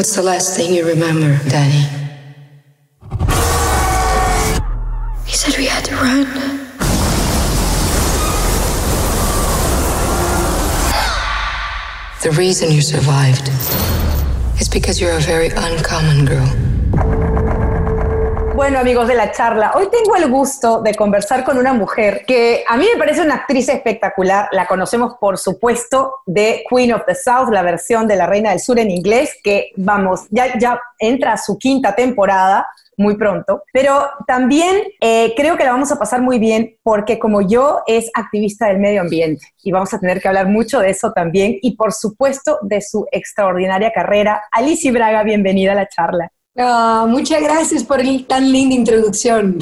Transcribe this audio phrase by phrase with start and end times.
[0.00, 1.84] What's the last thing you remember, Danny?
[5.26, 6.24] He said we had to run.
[12.22, 13.50] The reason you survived
[14.58, 16.59] is because you're a very uncommon girl.
[18.60, 22.62] Bueno, amigos de la charla, hoy tengo el gusto de conversar con una mujer que
[22.68, 24.50] a mí me parece una actriz espectacular.
[24.52, 28.60] La conocemos, por supuesto, de Queen of the South, la versión de La Reina del
[28.60, 32.68] Sur en inglés, que vamos, ya, ya entra a su quinta temporada
[32.98, 37.40] muy pronto, pero también eh, creo que la vamos a pasar muy bien porque como
[37.40, 41.12] yo es activista del medio ambiente y vamos a tener que hablar mucho de eso
[41.12, 44.42] también y por supuesto de su extraordinaria carrera.
[44.52, 46.30] Alicia Braga, bienvenida a la charla.
[46.56, 49.58] Ah, muchas gracias por el tan linda introducción.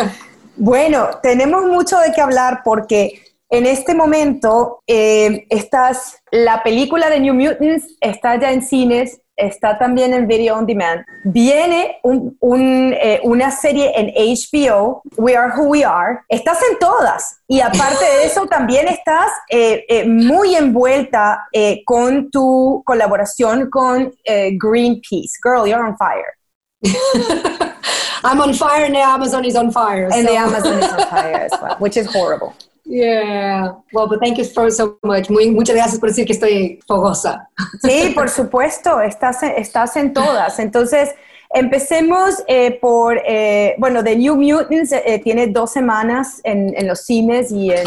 [0.56, 7.20] bueno, tenemos mucho de qué hablar porque en este momento eh, estás, la película de
[7.20, 11.04] New Mutants está ya en cines, está también en Video On Demand.
[11.24, 16.20] Viene eh, una serie en HBO, We Are Who We Are.
[16.28, 17.40] Estás en todas.
[17.46, 21.46] Y aparte de eso, también estás eh, eh, muy envuelta
[21.86, 25.38] con tu colaboración con Greenpeace.
[25.42, 26.36] Girl, you're on fire.
[28.24, 30.08] I'm on fire and the Amazon is on fire.
[30.12, 32.54] And the Amazon is on fire as well, which is horrible.
[32.88, 33.74] Yeah.
[33.92, 35.28] Well, but thank you so much.
[35.28, 37.48] Muy, muchas gracias por decir que estoy fogosa.
[37.82, 40.58] Sí, por supuesto, estás, estás en todas.
[40.58, 41.10] Entonces,
[41.50, 47.04] empecemos eh, por, eh, bueno, The New Mutants eh, tiene dos semanas en, en, los
[47.04, 47.86] cines y en,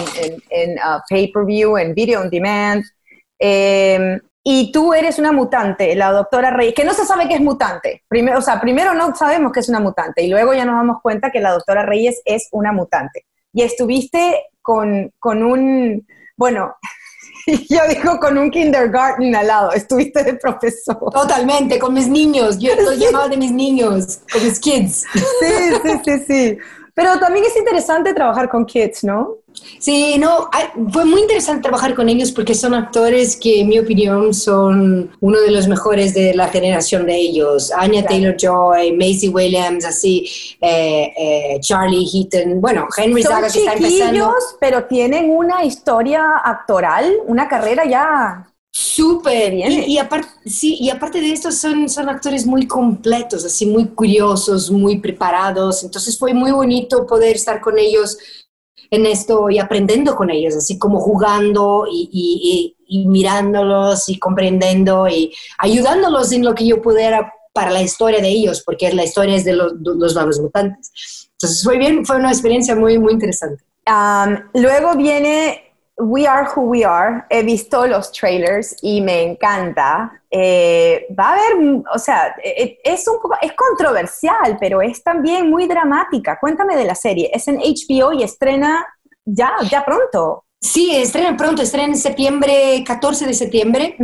[0.52, 2.84] en, uh, pay-per-view, en video on demand.
[3.40, 7.42] Em, y tú eres una mutante, la doctora Reyes, que no se sabe que es
[7.42, 8.04] mutante.
[8.08, 11.02] Primero, o sea, primero no sabemos que es una mutante y luego ya nos damos
[11.02, 13.26] cuenta que la doctora Reyes es una mutante.
[13.54, 16.76] Y estuviste con, con un, bueno,
[17.70, 20.98] yo digo con un kindergarten al lado, estuviste de profesor.
[21.12, 25.06] Totalmente, con mis niños, yo estoy llamado de mis niños, con mis kids.
[25.14, 26.58] Sí, sí, sí, sí.
[26.94, 29.38] Pero también es interesante trabajar con kids, ¿no?
[29.80, 30.50] Sí, no,
[30.92, 35.40] fue muy interesante trabajar con ellos porque son actores que, en mi opinión, son uno
[35.40, 37.72] de los mejores de la generación de ellos.
[37.76, 40.30] Anya Taylor-Joy, Maisie Williams, así,
[40.62, 44.34] eh, eh, Charlie Heaton, bueno, Henry Zaga que está empezando.
[44.60, 49.84] pero tienen una historia actoral, una carrera ya Súper bien.
[49.86, 54.72] Y, aparte, sí, y aparte de esto son, son actores muy completos, así muy curiosos,
[54.72, 55.84] muy preparados.
[55.84, 58.18] Entonces fue muy bonito poder estar con ellos
[58.90, 62.76] en esto y aprendiendo con ellos, así como jugando y,
[63.08, 68.62] mirándolos y comprendiendo y ayudándolos en lo que yo pudiera para la historia de ellos,
[68.66, 71.30] porque la historia es de los, los mutantes.
[71.34, 73.64] Entonces fue bien, fue una experiencia muy, muy interesante.
[74.54, 75.71] luego viene
[76.02, 80.12] We Are Who We Are, he visto los trailers y me encanta.
[80.30, 85.04] Eh, va a haber, o sea, e, e, es un poco, es controversial, pero es
[85.04, 86.38] también muy dramática.
[86.40, 87.30] Cuéntame de la serie.
[87.34, 88.86] Es en HBO y estrena
[89.26, 90.46] ya, ya pronto.
[90.60, 93.96] Sí, estrena pronto, estrena en septiembre, 14 de septiembre.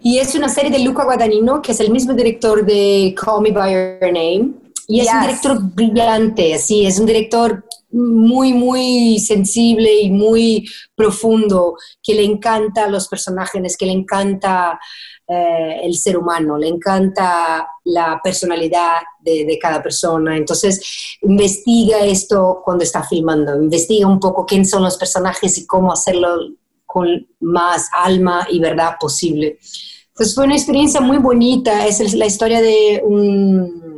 [0.00, 3.50] Y es una serie de Luca Guadagnino, que es el mismo director de Call Me
[3.50, 4.52] By Your Name.
[4.90, 11.76] Y es un director brillante, sí, es un director muy, muy sensible y muy profundo,
[12.02, 14.80] que le encanta los personajes, que le encanta
[15.28, 20.36] eh, el ser humano, le encanta la personalidad de, cada persona.
[20.36, 25.92] Entonces, investiga esto cuando está filmando, investiga un poco quién son los personajes y cómo
[25.92, 26.36] hacerlo
[26.84, 29.60] con más alma y verdad posible.
[30.08, 31.86] Entonces, fue una experiencia muy bonita.
[31.86, 33.89] Es la historia de un...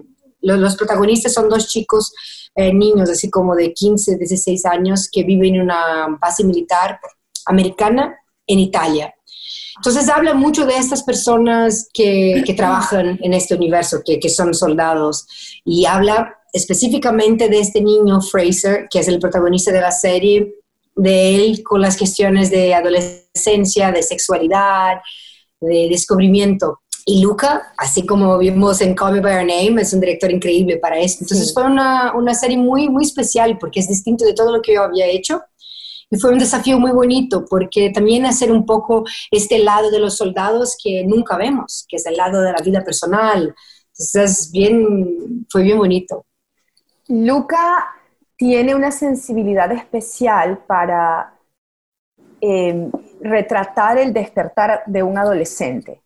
[0.43, 2.13] los protagonistas son dos chicos
[2.55, 7.01] eh, niños así como de 15, 16 años que viven en una base militar
[7.47, 8.15] americana
[8.47, 9.15] en Italia.
[9.77, 15.27] Entonces habla mucho de estas personas que, trabajan en este universo, que, que, son soldados,
[15.65, 20.55] y habla específicamente de este niño Fraser, que es el protagonista de la serie,
[20.95, 24.99] de él con las cuestiones de adolescencia, de sexualidad,
[25.59, 26.81] de descubrimiento.
[27.04, 30.76] Y Luca, así como vimos en Call Me By Your Name, es un director increíble
[30.76, 31.25] para esto.
[31.25, 34.75] Entonces fue una, una, serie muy, muy especial porque es distinto de todo lo que
[34.75, 35.43] yo había hecho.
[36.10, 40.16] Y fue un desafío muy bonito porque también hacer un poco este lado de los
[40.16, 43.54] soldados que nunca vemos, que es el lado de la vida personal.
[43.88, 46.26] Entonces bien, fue bien bonito.
[47.08, 47.88] Luca
[48.37, 51.34] tiene una sensibilidad especial para
[52.40, 52.90] eh,
[53.20, 56.01] retratar el despertar de un adolescente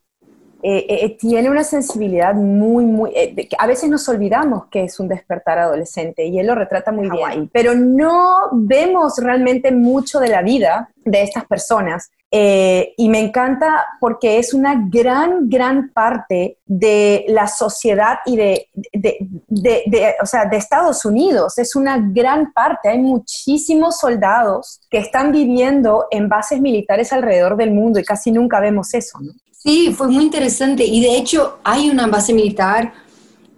[0.69, 3.13] eh, eh, tiene una sensibilidad muy, muy...
[3.57, 7.49] a veces nos olvidamos que es un despertar adolescente y él lo retrata muy bien,
[7.53, 12.11] pero no vemos realmente mucho de la vida de estas personas.
[12.33, 20.15] y me encanta porque es una gran, gran parte de la sociedad y de, de,
[20.21, 21.59] o sea, de Estados Unidos.
[21.59, 22.89] Es una gran parte.
[22.89, 28.59] Hay muchísimos soldados que están viviendo en bases militares alrededor del mundo y casi nunca
[28.59, 29.33] vemos eso, ¿no?
[29.59, 32.93] Sí, fue muy interesante y de hecho hay una base militar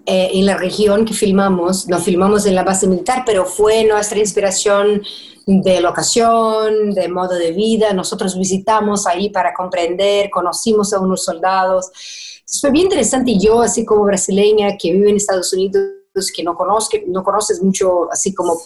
[0.06, 4.18] eh, en la región que filmamos, no filmamos en la base militar, pero fue nuestra
[4.18, 5.02] inspiración
[5.46, 7.92] de locación, de modo de vida.
[7.92, 11.90] Nosotros visitamos ahí para comprender, conocimos a unos soldados.
[12.58, 15.82] fue bien interesante y yo, así como brasileña que vive en Estados Unidos,
[16.34, 18.58] que no, conozco, no conoces mucho, así como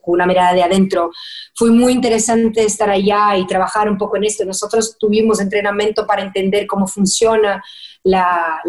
[0.00, 1.10] con una mirada de adentro.
[1.54, 4.44] Fue muy interesante estar allá y trabajar un poco en esto.
[4.44, 7.62] Nosotros tuvimos entrenamiento para entender cómo funciona
[8.02, 8.60] la,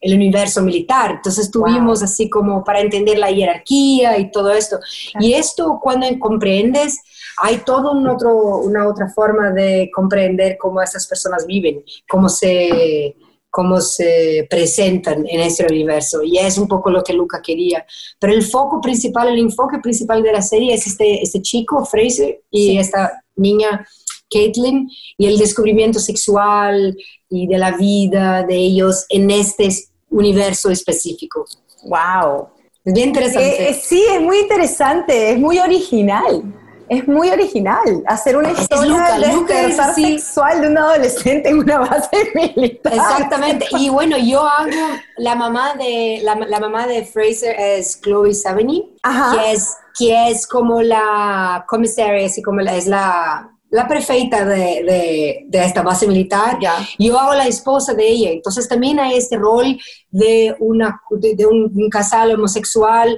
[0.00, 1.12] el universo militar.
[1.12, 4.78] Entonces tuvimos así como para entender la jerarquía y todo esto.
[5.20, 7.00] Y esto cuando comprendes,
[7.38, 13.14] hay toda un una otra forma de comprender cómo esas personas viven, cómo se
[13.50, 16.22] cómo se presentan en este universo.
[16.22, 17.84] Y es un poco lo que Luca quería.
[18.18, 22.40] Pero el foco principal, el enfoque principal de la serie es este, este chico, Fraser,
[22.50, 23.86] y esta niña,
[24.30, 24.88] Caitlin,
[25.18, 26.96] y el descubrimiento sexual
[27.28, 29.68] y de la vida de ellos en este
[30.10, 31.44] universo específico.
[31.84, 32.48] ¡Wow!
[32.84, 33.62] Es bien interesante.
[33.62, 36.59] Eh, eh, sí, es muy interesante, es muy original
[36.90, 42.92] es muy original hacer una historia de sexual de un adolescente en una base militar.
[42.92, 43.66] Exactamente.
[43.78, 44.70] Y bueno, yo hago
[45.16, 50.82] la mamá de la, mamá de Fraser es Chloe Sevigny, que es que es como
[50.82, 56.58] la comisaria, así como la, es la la prefeita de, de, esta base militar,
[56.98, 58.30] yo hago la esposa de ella.
[58.30, 59.78] Entonces también hay este rol
[60.10, 63.16] de, una, de, un, un, casal homosexual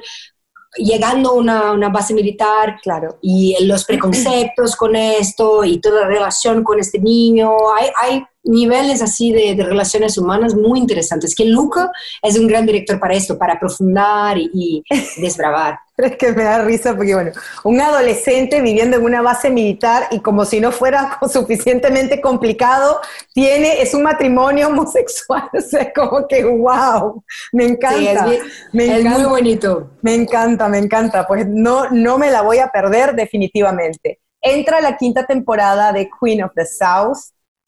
[0.76, 3.18] llegando a una, una, base militar claro.
[3.20, 7.50] y los preconceptos con esto y toda la relación con este niño.
[7.76, 11.90] Hay, hay niveles así de, de, relaciones humanas muy interesantes, que Luca
[12.22, 14.84] es un gran director para esto, para profundar y, y
[15.20, 15.78] desbravar.
[15.96, 17.32] Es que me da risa porque, bueno,
[17.64, 23.00] un adolescente viviendo en una base militar y como si no fuera suficientemente complicado,
[23.32, 27.22] tiene, es un matrimonio homosexual, o sea, como que, wow,
[27.52, 28.32] me encanta.
[28.32, 28.42] es,
[28.72, 29.90] me es muy bonito.
[30.00, 34.20] Me encanta, me encanta, pues no, no me la voy a perder definitivamente.
[34.40, 37.18] Entra la quinta temporada de Queen of the South,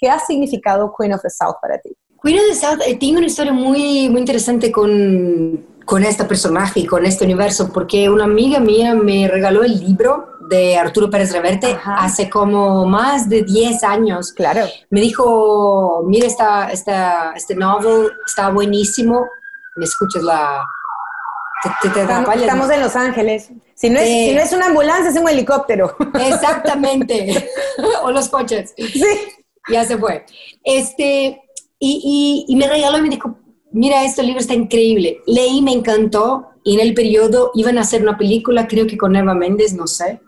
[0.05, 1.97] ¿Qué ha significado Queen of the South para ti?
[2.23, 6.81] Queen of the South eh, tiene una historia muy, muy interesante con, con este personaje
[6.81, 11.33] y con este universo, porque una amiga mía me regaló el libro de Arturo Pérez
[11.33, 14.33] Reverte hace como más de 10 años.
[14.33, 14.67] Claro.
[14.91, 19.27] Me dijo, mira, esta, esta, este novel está buenísimo.
[19.77, 20.63] ¿Me escuchas la...?
[21.83, 23.49] estamos, en Los Ángeles.
[23.75, 25.97] Si no, es, si no es una ambulancia, es un helicóptero.
[26.21, 27.49] Exactamente.
[28.03, 28.75] o los coches.
[28.77, 29.03] Sí
[29.71, 30.25] ya se fue.
[30.63, 31.43] Este,
[31.79, 33.39] y, y, me regaló y me dijo,
[33.73, 35.19] mira, este libro está increíble.
[35.27, 39.15] Leí, me encantó, y en el periodo iban a hacer una película, creo que con
[39.15, 40.21] Eva Méndez, no sé.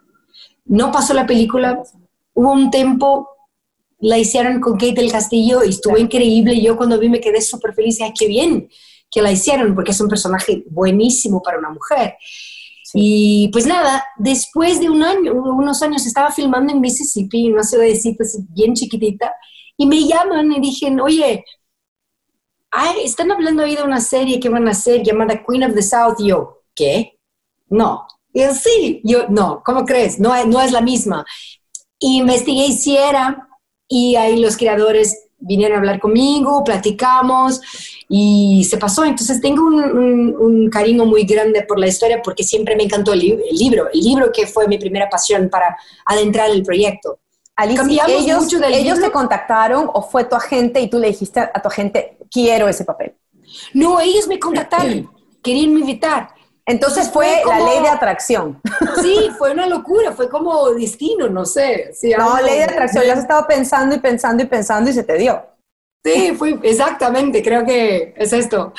[0.67, 1.83] No pasó la película,
[2.35, 3.29] hubo un tiempo,
[3.99, 6.61] la hicieron con Kate del Castillo y estuvo increíble.
[6.61, 8.69] Yo cuando vi me quedé súper feliz, y qué bien
[9.11, 12.17] que la hicieron, porque es un personaje buenísimo para una mujer.
[12.95, 18.25] Y pues nada, después de un año, unos años, estaba filmando en Mississippi, una ciudadcita
[18.51, 19.35] bien chiquitita,
[19.77, 21.45] y me llaman y dije, oye,
[22.71, 25.83] ay, están hablando ahí de una serie que van a hacer llamada Queen of the
[25.83, 26.17] South.
[26.19, 27.19] Y yo, ¿qué?
[27.69, 28.07] No.
[28.33, 29.01] Y yo, sí.
[29.05, 30.19] Yo, no, ¿cómo crees?
[30.19, 31.25] No, no es la misma.
[31.99, 33.49] Y investigué si era,
[33.89, 37.61] y ahí los creadores vinieron a hablar conmigo, platicamos
[38.09, 39.05] y se pasó.
[39.05, 43.89] Entonces tengo un, cariño muy grande por la historia porque siempre me encantó el, libro,
[43.93, 47.19] el libro que fue mi primera pasión para adentrar el proyecto.
[47.55, 51.63] Alicia, ellos, mucho ¿ellos te contactaron o fue tu agente y tú le dijiste a
[51.63, 53.15] tu agente, quiero ese papel?
[53.73, 55.11] No, ellos me contactaron,
[55.43, 56.36] querían invitar.
[56.67, 58.61] Entonces fue, la ley de atracción.
[59.03, 61.93] Sí, fue una locura, fue como destino, no sé.
[62.19, 65.17] no, ley de atracción, ya has estado pensando y pensando y pensando y se te
[65.17, 65.41] dio.
[66.05, 68.73] Sí, fue exactamente, creo que es esto.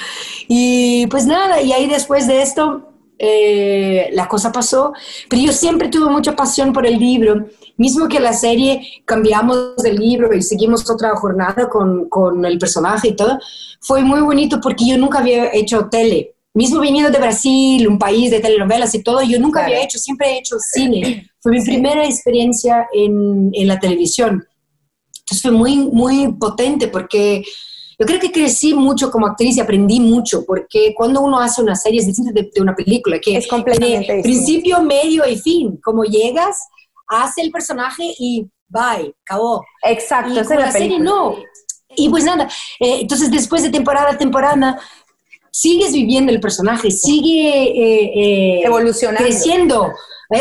[0.48, 2.90] Y pues nada, y ahí después de esto,
[3.20, 4.94] eh, la cosa pasó,
[5.30, 7.46] pero yo siempre tuve mucha pasión por el libro,
[7.78, 13.10] mismo que la serie cambiamos del libro y seguimos otra jornada con, con el personaje
[13.10, 13.40] y todo,
[13.80, 18.32] fue muy bonito porque yo nunca había hecho tele mismo viniendo de Brasil, un país
[18.32, 21.30] de telenovelas y todo, yo nunca había hecho, siempre he hecho cine.
[21.40, 24.46] Fue mi primera experiencia en, en, la televisión.
[25.20, 27.44] Entonces fue muy, muy potente porque
[28.00, 31.76] yo creo que crecí mucho como actriz y aprendí mucho, porque cuando uno hace una
[31.76, 35.80] serie es distinto de, una película, que es completamente principio, medio y fin.
[35.84, 36.60] Como llegas,
[37.08, 39.64] hace el personaje y bye, acabó.
[39.84, 41.38] Exacto, y con la, serie no.
[41.96, 42.48] Y pues nada,
[42.80, 44.80] eh, entonces después de temporada a temporada,
[45.52, 49.92] sigues viviendo el personaje, sigue eh, eh, evolucionando, creciendo.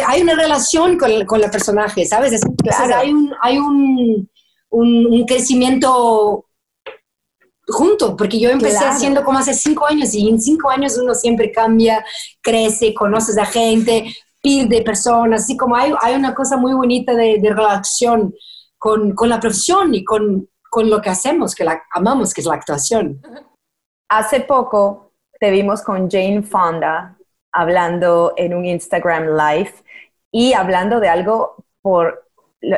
[0.07, 2.41] hay una relación con, con el personaje, ¿sabes?
[2.63, 2.97] claro.
[2.97, 4.29] hay un, hay un,
[4.71, 6.47] un, crecimiento
[7.69, 11.51] junto, porque yo empecé haciendo como hace cinco años y en cinco años uno siempre
[11.51, 12.05] cambia,
[12.43, 14.05] crece, conoces a gente,
[14.47, 18.33] de personas, así como hay, hay una cosa muy bonita de, de relación
[18.79, 22.47] con, con, la profesión y con, con lo que hacemos, que la amamos, que es
[22.47, 23.21] la actuación.
[24.09, 25.11] Hace poco
[25.41, 27.17] te vimos con Jane Fonda
[27.51, 29.73] hablando en un Instagram Live
[30.31, 32.27] y hablando de algo por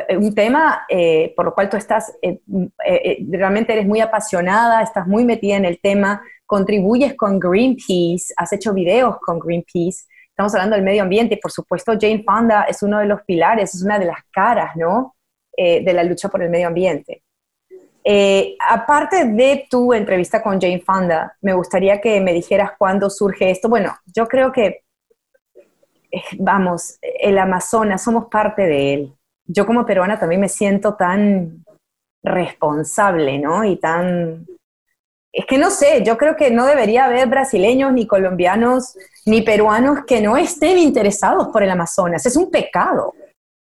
[0.09, 2.41] un tema eh, por lo cual tú estás, eh,
[2.85, 8.51] eh, realmente eres muy apasionada, estás muy metida en el tema, contribuyes con Greenpeace, has
[8.53, 12.81] hecho videos con Greenpeace, estamos hablando del medio ambiente y por supuesto Jane Fonda es
[12.81, 15.15] uno de los pilares, es una de las caras, ¿no?
[15.57, 17.23] de la lucha por el medio ambiente.
[18.67, 23.69] Aparte de tu entrevista con Jane Fonda, me gustaría que me dijeras cuándo surge esto.
[23.69, 24.83] Bueno, yo creo que,
[26.37, 29.13] vamos, el Amazonas, somos parte de él
[29.51, 31.65] yo como peruana también me siento tan
[32.23, 33.65] responsable, ¿no?
[33.65, 34.45] Y tan...
[35.33, 40.05] Es que no sé, yo creo que no debería haber brasileños, ni colombianos, ni peruanos
[40.05, 42.25] que no estén interesados por el Amazonas.
[42.25, 43.13] Es un pecado.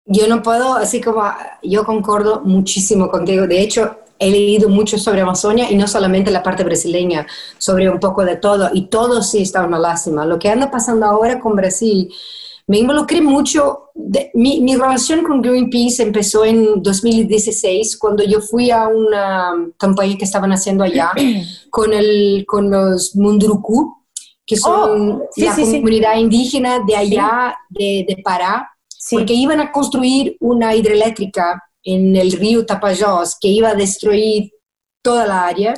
[0.05, 1.23] Yo no puedo, así como
[1.63, 3.47] yo concordo muchísimo contigo.
[3.47, 7.27] De hecho, he leído mucho sobre Amazonia y no solamente la parte brasileña,
[7.59, 8.71] sobre un poco de todo.
[8.73, 10.27] Y todo sí está una lástima.
[10.27, 12.13] Lo que anda pasando ahora con Brasil
[12.71, 13.91] me involucré mucho.
[14.35, 20.25] mi, mi, relación con Greenpeace empezó en 2016, cuando yo fui a una campaña que
[20.25, 21.11] estaban haciendo allá
[21.71, 23.97] con, el, con los Munduruku,
[24.47, 28.71] que son oh, la comunidad indígena de allá, de, de, Pará,
[29.11, 34.53] porque iban a construir una hidroeléctrica en el río Tapajós que iba a destruir
[35.03, 35.75] toda la área.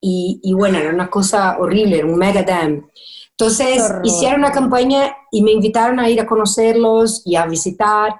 [0.00, 2.90] Y, y bueno, era una cosa horrible, era un mega dam.
[3.36, 8.14] Entonces, hicieron una campaña y me invitaron a ir a conocerlos y a visitar.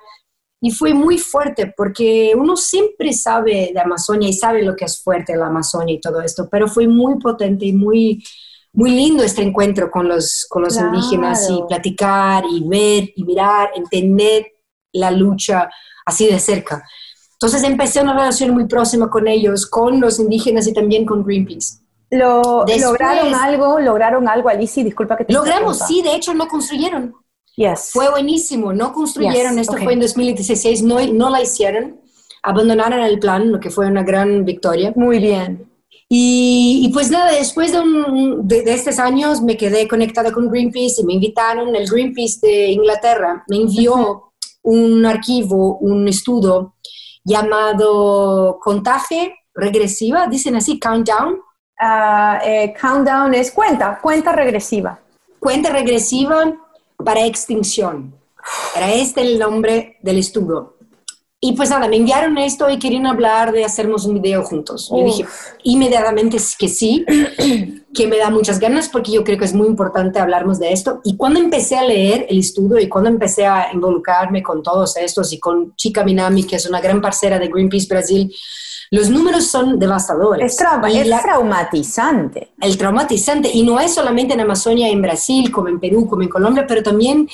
[0.60, 5.00] Y fue muy fuerte porque uno siempre sabe de Amazonia y sabe lo que es
[5.02, 8.24] fuerte la Amazonia y todo esto, pero fue muy potente y muy,
[8.72, 13.70] muy lindo este encuentro con los, con los indígenas y platicar y ver y mirar,
[13.76, 14.46] entender
[14.92, 15.68] la lucha
[16.04, 16.84] así de cerca.
[17.32, 21.78] Entonces empecé una relación muy próxima con ellos, con los indígenas y también con Greenpeace.
[22.10, 23.80] Lo, ¿Lograron algo?
[23.80, 24.84] ¿Lograron algo, Alicia?
[24.84, 27.14] Disculpa que te Logramos, sí, de hecho no construyeron.
[27.56, 27.90] Yes.
[27.92, 32.00] Fue buenísimo, no construyeron, esto fue en 2016, no, no la hicieron,
[32.42, 34.92] abandonaron el plan, lo que fue una gran victoria.
[34.96, 35.70] Muy bien.
[36.08, 41.14] Y, pues nada, después de, de, estos años me quedé conectada con Greenpeace y me
[41.14, 44.33] invitaron, el Greenpeace de Inglaterra me envió
[44.64, 46.74] un archivo, un estudio
[47.24, 51.38] llamado Contaje Regresiva, dicen así, Countdown,
[51.78, 55.00] Ah, eh, countdown es cuenta, cuenta regresiva.
[55.38, 56.52] Cuenta regresiva
[56.96, 58.14] para extinción.
[58.76, 60.76] Era este el nombre del estudio.
[61.40, 64.88] Y pues nada, me enviaron esto y querían hablar de hacernos un video juntos.
[64.90, 65.26] Yo dije
[65.62, 67.04] inmediatamente que sí,
[67.94, 71.00] que me da muchas ganas porque yo creo que es muy importante hablarnos de esto.
[71.04, 75.32] Y cuando empecé a leer el estudio y cuando empecé a involucrarme con todos estos
[75.32, 78.34] y con Chica Minami, que es una gran parcera de Greenpeace Brasil,
[78.90, 80.52] los números son devastadores.
[80.52, 80.56] Es,
[81.22, 82.52] traumatizante.
[82.60, 83.50] El traumatizante.
[83.52, 86.82] Y no es solamente en Amazonia, en Brasil, como en Perú, como en Colombia, pero
[86.82, 87.28] también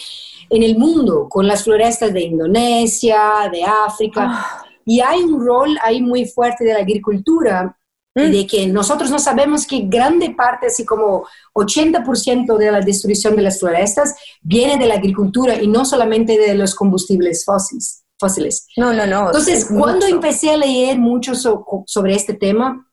[0.48, 4.26] en el mundo, con las florestas de Indonesia, de África.
[4.30, 4.64] Ah.
[4.84, 7.76] Y hay un rol ahí muy fuerte de la agricultura
[8.14, 8.30] y mm.
[8.30, 13.42] de que nosotros no sabemos que grande parte, así como 80% de la destrucción de
[13.42, 18.66] las florestas, viene de la agricultura y no solamente de los combustibles fósiles fósiles.
[18.76, 19.28] No, no, no.
[19.28, 22.86] Entonces, cuando empecé a leer mucho sobre este tema,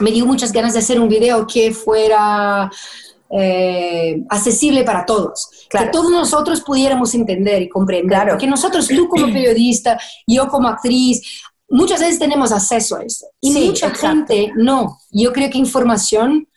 [0.00, 2.68] me dio muchas ganas de hacer un video que fuera
[3.30, 8.30] eh, accesible para todos, que todos nosotros pudiéramos entender y comprender, claro.
[8.32, 11.22] porque nosotros, tú como periodista, yo como actriz,
[11.74, 13.26] muchas veces tenemos acceso a esto.
[13.40, 14.98] Y mucha gente no.
[15.10, 16.48] Yo creo que información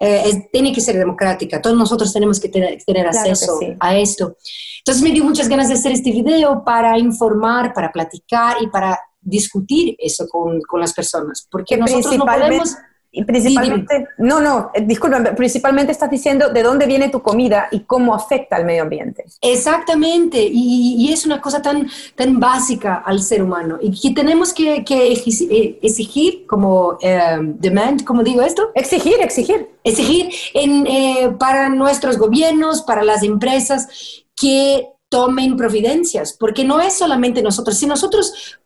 [0.00, 4.36] eh, tiene que ser democrática, todos nosotros tenemos que tener, acceso a esto.
[4.78, 8.98] Entonces me dio muchas ganas de hacer este video para informar, para platicar y para
[9.20, 12.74] discutir eso con, con las personas, porque nosotros no podemos...
[13.16, 17.80] Y principalmente, no, no, eh, disculpen, principalmente estás diciendo de dónde viene tu comida y
[17.80, 19.24] cómo afecta al medio ambiente.
[19.40, 24.84] Exactamente, y, es una cosa tan, tan básica al ser humano y que tenemos que,
[24.88, 28.72] eh, exigir, como eh, demand, como digo esto?
[28.74, 29.68] Exigir, exigir.
[29.84, 37.42] Exigir en, para nuestros gobiernos, para las empresas, que tomen providencias, porque no es solamente
[37.42, 38.58] nosotros, si nosotros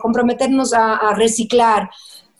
[0.00, 1.90] comprometernos a reciclar,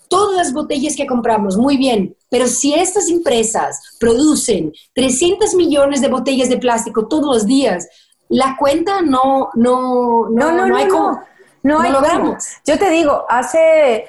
[0.09, 6.09] todas las botellas que compramos, muy bien, pero si estas empresas producen 300 millones de
[6.09, 7.89] botellas de plástico todos los días,
[8.29, 11.23] la cuenta no, no, no, no, no, hay como,
[11.63, 12.45] no, hay logramos.
[12.67, 14.07] Yo te digo, hace,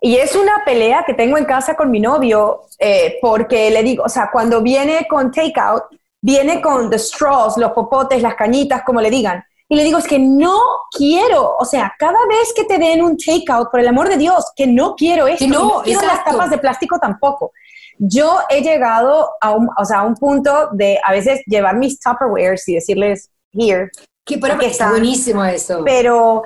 [0.00, 4.04] y es una pelea que tengo en casa con mi novio, eh, porque le digo,
[4.04, 5.84] o sea, cuando viene con takeout,
[6.20, 9.44] viene con the straws, los popotes, las cañitas, como le digan.
[9.72, 10.60] Y le digo, es que no
[10.90, 14.52] quiero, o sea, cada vez que te den un takeout, por el amor de Dios,
[14.54, 17.52] que no quiero esto, no, quiero las tapas de plástico tampoco.
[17.96, 21.98] Yo he llegado a un, o sea, a un punto de a veces llevar mis
[21.98, 23.88] Tupperwares y decirles, here.
[24.26, 25.80] Que, pero está buenísimo eso.
[25.86, 26.42] Pero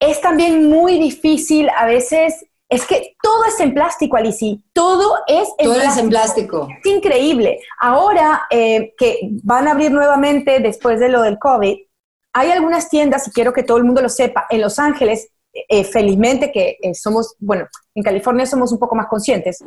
[0.00, 4.56] es también muy difícil a veces es que todo es en plástico, Alicia.
[4.72, 5.92] Todo es en todo plástico.
[5.92, 6.68] es en plástico.
[6.84, 7.60] Es increíble.
[7.80, 11.78] Ahora eh, que van a abrir nuevamente después de lo del COVID,
[12.38, 15.82] hay algunas tiendas, y quiero que todo el mundo lo sepa, en Los Ángeles, eh,
[15.82, 19.64] felizmente que eh, somos, bueno, en California somos un poco más conscientes.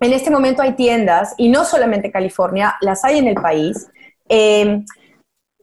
[0.00, 3.86] En este momento hay tiendas, y no solamente en California, las hay en el país,
[4.28, 4.84] em,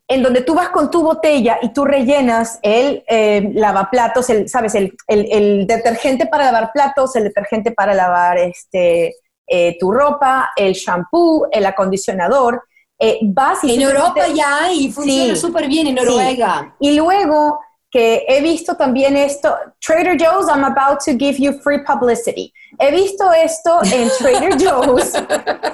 [0.08, 4.76] en donde tú vas con tu botella y tú rellenas el eh, lavaplatos, el, ¿sabes?
[4.76, 9.16] El, el, detergente para lavar platos, el detergente para lavar este,
[9.80, 12.62] tu ropa, el shampoo, el acondicionador,
[13.00, 13.20] eh,
[13.64, 16.76] en Europa ya hay, funciona súper bien en Noruega.
[16.80, 17.60] Y luego
[17.92, 22.54] que he visto también esto, Trader Joe's, I'm about to give you free publicity.
[22.80, 25.14] He visto esto en Trader Joe's,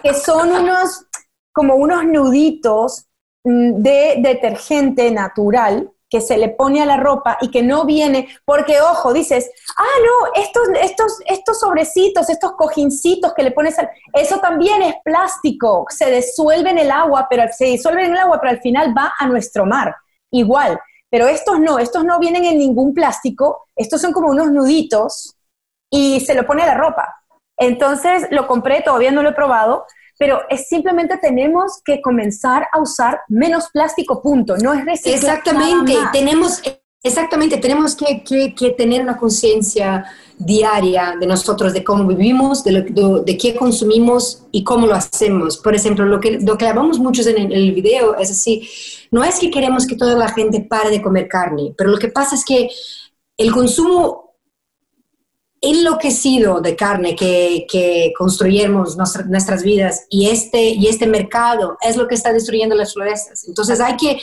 [0.04, 1.06] que son unos,
[1.52, 3.06] como unos nuditos
[3.44, 8.28] mm, de detergente natural que se le pone a la ropa y que no viene,
[8.44, 13.90] porque ojo, dices, ah, no, estos, estos, estos sobrecitos, estos cojincitos que le pones, al,
[14.14, 18.40] eso también es plástico, se disuelve en el agua, pero se disuelve en el agua,
[18.42, 19.96] pero al final va a nuestro mar,
[20.30, 20.78] igual.
[21.10, 25.38] Pero estos no, estos no vienen en ningún plástico, estos son como unos nuditos
[25.90, 27.24] y se lo pone a la ropa.
[27.58, 29.86] Entonces lo compré, todavía no lo he probado,
[30.22, 34.56] pero es simplemente tenemos que comenzar a usar menos plástico, punto.
[34.56, 35.16] No es reciclar.
[35.16, 36.62] Exactamente, tenemos,
[37.02, 40.06] exactamente, tenemos que, que, tener una conciencia
[40.38, 45.58] diaria de nosotros, de cómo vivimos, de, lo, de, qué consumimos y cómo lo hacemos.
[45.58, 48.70] Por ejemplo, lo que, lo que hablamos muchos en el, en el video es así,
[49.10, 52.10] no es que queremos que toda la gente pare de comer carne, pero lo que
[52.10, 52.70] pasa es que
[53.38, 54.21] el consumo
[55.62, 62.08] enloquecido de carne que, que construyemos nuestras vidas y este, y este mercado es lo
[62.08, 63.48] que está destruyendo las florestas.
[63.48, 64.20] Entonces hay que,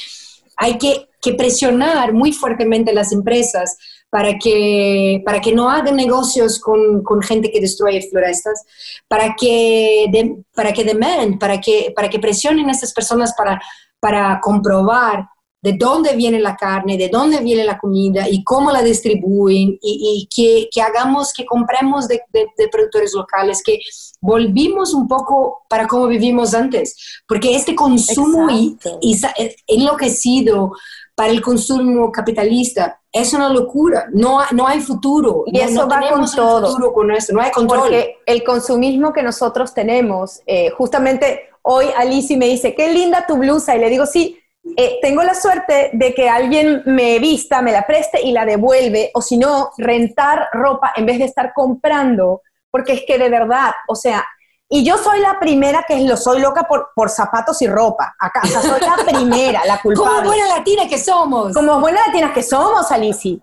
[0.57, 3.77] hay que, presionar muy fuertemente las empresas
[4.09, 8.65] para que, para que no hagan negocios con, gente que destruye florestas,
[9.09, 10.07] para que,
[10.55, 13.61] para que demand, para que, para que presionen a estas personas para,
[14.01, 15.29] para comprobar
[15.61, 20.29] de dónde viene la carne, de dónde viene la comida y cómo la distribuyen y,
[20.35, 23.81] que, que, hagamos, que compremos de, de, productores locales, que
[24.21, 29.21] volvimos un poco para cómo vivimos antes, porque este consumo y, y,
[29.67, 30.73] enloquecido
[31.17, 35.43] para el consumo capitalista es una locura, no, no hay futuro.
[35.47, 36.93] Y eso va con todo.
[36.93, 37.81] con esto, no hay control.
[37.81, 43.37] Porque el consumismo que nosotros tenemos, eh, justamente hoy Alicia me dice, qué linda tu
[43.37, 44.39] blusa, y le digo, sí,
[44.77, 49.11] eh, tengo la suerte de que alguien me vista, me la preste y la devuelve,
[49.15, 53.73] o si no, rentar ropa en vez de estar comprando, porque es que de verdad,
[53.89, 54.25] o sea,
[54.71, 58.15] y yo soy la primera que lo soy loca por, por zapatos y ropa.
[58.19, 60.11] Acá, o sea, soy la primera, la culpable.
[60.11, 61.55] Como buena latina que somos.
[61.55, 63.39] Como buena latina que somos, Alicia.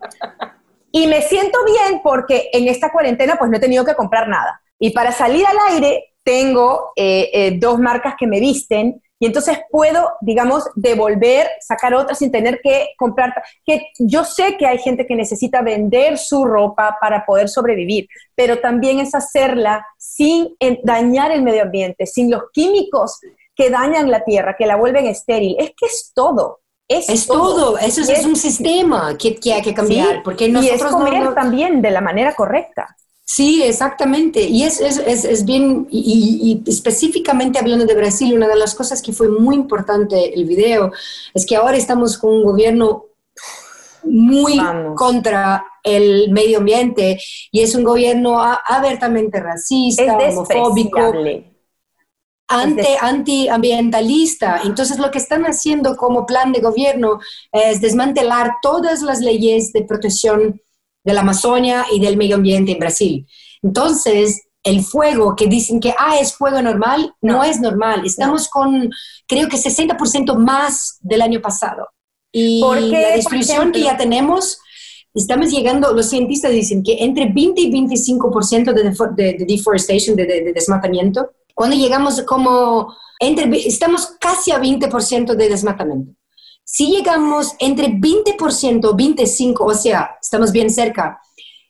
[0.91, 4.61] Y me siento bien porque en esta cuarentena pues no he tenido que comprar nada.
[4.77, 9.60] Y para salir al aire tengo eh, eh, dos marcas que me visten y entonces
[9.71, 13.34] puedo, digamos, devolver, sacar otra sin tener que comprar.
[13.63, 18.60] Que yo sé que hay gente que necesita vender su ropa para poder sobrevivir, pero
[18.60, 23.19] también es hacerla sin dañar el medio ambiente, sin los químicos
[23.56, 25.56] que dañan la tierra, que la vuelven estéril.
[25.60, 26.60] Es que es todo.
[26.88, 27.80] Es, todo.
[27.80, 30.21] eso es, un sistema que, hay que cambiar.
[30.21, 32.95] porque nosotros y es comer también de la manera correcta.
[33.27, 34.43] Sí, exactamente.
[34.43, 39.13] Y es, es, es, bien, y, específicamente hablando de Brasil, una de las cosas que
[39.13, 40.91] fue muy importante el video
[41.33, 43.05] es que ahora estamos con un gobierno
[44.03, 44.59] muy
[44.95, 47.19] contra el medio ambiente
[47.51, 50.99] y es un gobierno abiertamente racista, homofóbico,
[52.47, 54.61] anti, antiambientalista.
[54.63, 57.19] Entonces lo que están haciendo como plan de gobierno
[57.51, 60.61] es desmantelar todas las leyes de protección
[61.05, 63.25] de la Amazonia y del medio ambiente en Brasil.
[63.61, 68.01] Entonces, el fuego que dicen que ah, es fuego normal, no, es normal.
[68.03, 68.89] Estamos con,
[69.27, 71.87] creo que 60% más del año pasado.
[72.31, 74.59] Y la destrucción que ya tenemos,
[75.13, 78.83] estamos llegando, los cientistas dicen que entre 20 y 25% de,
[79.23, 85.47] de, de deforestation, de, de, desmatamiento, cuando llegamos como, entre, estamos casi a 20% de
[85.47, 86.11] desmatamiento.
[86.67, 91.21] Si llegamos entre 20%, 25%, o sea, estamos bien cerca,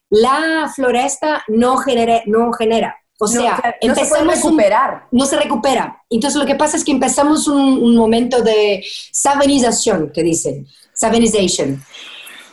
[0.09, 2.95] la floresta no genera, no genera.
[3.19, 5.07] O sea, no, empezamos se recuperar.
[5.11, 6.03] no se recupera.
[6.09, 11.83] Entonces lo que pasa es que empezamos un, momento de savanización, que dicen, savanization.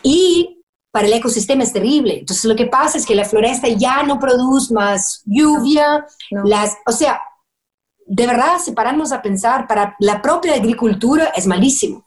[0.02, 2.18] Y para el ecosistema es terrible.
[2.18, 6.92] Entonces lo que pasa es que la floresta ya no produce más lluvia, las, o
[6.92, 7.20] sea,
[8.04, 12.04] de verdad, separarnos a pensar, para la propia agricultura es malísimo.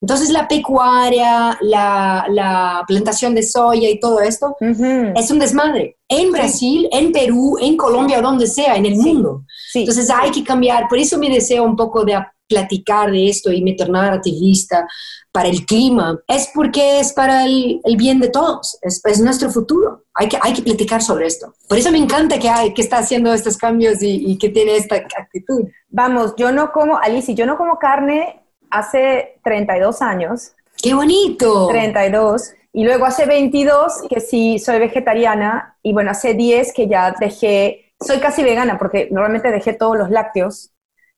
[0.00, 5.96] Entonces la pecuaria, la, plantación de soya y todo esto es un desmadre.
[6.08, 9.44] En Brasil, en Perú, en Colombia, donde sea, en el mundo.
[9.74, 10.88] Entonces hay que cambiar.
[10.88, 12.16] Por eso me deseo un poco de
[12.48, 14.86] platicar de esto y me tornar activista
[15.32, 16.18] para el clima.
[16.28, 18.78] Es porque es para el, bien de todos.
[18.82, 20.04] Es, nuestro futuro.
[20.14, 21.54] Hay que, hay que platicar sobre esto.
[21.68, 24.76] Por eso me encanta que, hay, que está haciendo estos cambios y, y que tiene
[24.76, 25.64] esta actitud.
[25.88, 28.45] Vamos, yo no como, Alicia, yo no como carne
[28.78, 30.52] hace 32 años.
[30.82, 31.68] ¡Qué bonito!
[31.68, 32.54] 32.
[32.72, 37.94] Y luego hace 22 que sí soy vegetariana y bueno, hace 10 que ya dejé,
[37.98, 40.72] soy casi vegana porque normalmente dejé todos los lácteos.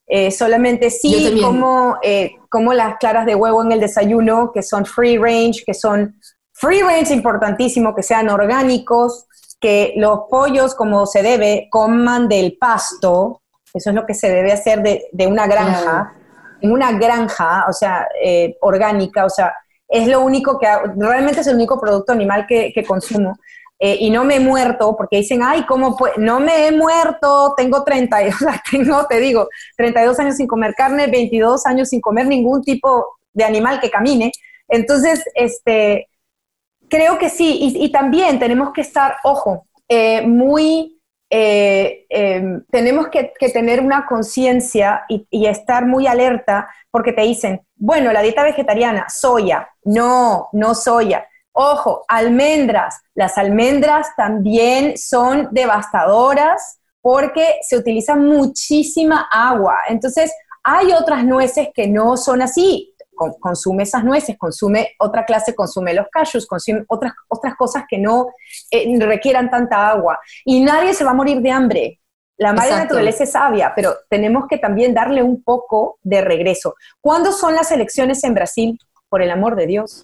[0.06, 4.86] Eh, solamente sí como, eh, como las claras de huevo en el desayuno, que son
[4.86, 6.18] free range, que son
[6.52, 9.26] free range importantísimo, que sean orgánicos,
[9.60, 13.42] que los pollos como se debe coman del pasto,
[13.74, 16.14] eso es lo que se debe hacer de, de una granja
[16.60, 19.54] en una granja, o sea, eh, orgánica, o sea,
[19.88, 20.66] es lo único que,
[20.96, 23.38] realmente es el único producto animal que, consumo.
[23.80, 26.14] Eh, y no me he muerto, porque dicen, ay, ¿cómo pues?
[26.16, 30.74] No me he muerto, tengo 30, o sea, tengo, te digo, 32 años sin comer
[30.74, 34.32] carne, 22 años sin comer ningún tipo de animal que camine.
[34.68, 36.08] Entonces, este,
[36.88, 40.97] creo que sí, y, también tenemos que estar, ojo, eh, muy
[41.30, 48.12] eh, em, tenemos que, tener una conciencia y, estar muy alerta porque te dicen, bueno,
[48.12, 51.26] la dieta vegetariana, soya, no, no soya.
[51.52, 59.78] Ojo, almendras, las almendras también son devastadoras porque se utiliza muchísima agua.
[59.88, 62.94] Entonces, hay otras nueces que no son así
[63.40, 68.28] consume esas nueces, consume otra clase, consume los cashews, consume otras, otras cosas que no
[68.70, 70.18] eh, requieran tanta agua.
[70.44, 72.00] Y nadie se va a morir de hambre.
[72.38, 76.76] La madre naturaleza es sabia, pero tenemos que también darle un poco de regreso.
[77.00, 78.78] ¿Cuándo son las elecciones en Brasil?
[79.08, 80.02] Por el amor de Dios.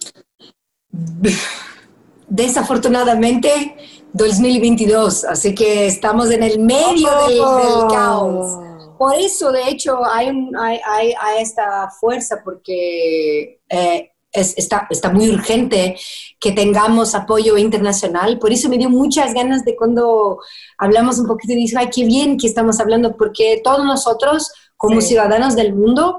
[2.27, 3.77] Desafortunadamente,
[4.11, 8.59] 2022, así que estamos en el medio del caos.
[8.97, 15.97] Por eso, de hecho, hay, hay, esta fuerza porque eh, está, está muy urgente
[16.39, 18.39] que tengamos apoyo internacional.
[18.39, 20.39] Por eso me dio muchas ganas de cuando
[20.77, 25.01] hablamos un poquito y dije, ay, qué bien que estamos hablando, porque todos nosotros, como
[25.01, 26.17] ciudadanos del mundo,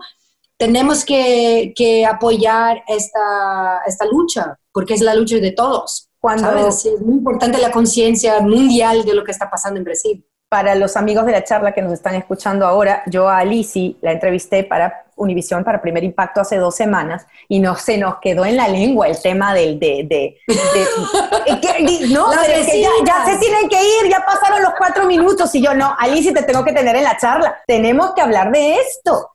[0.59, 6.09] tenemos que, apoyar esta, esta lucha, porque es la lucha de todos.
[6.19, 10.75] Cuando, Es muy importante la conciencia mundial de lo que está pasando en Brasil para
[10.77, 14.63] los amigos de la charla que nos están escuchando ahora, yo a Alici la entrevisté
[14.65, 18.69] para Univisión para Primer Impacto hace dos semanas y no se nos quedó en la
[18.69, 20.39] lengua el tema del de, de,
[22.11, 26.33] no, ya, se tienen que ir, ya pasaron los cuatro minutos y yo no, Alici
[26.33, 29.33] te tengo que tener en la charla, tenemos que hablar de esto.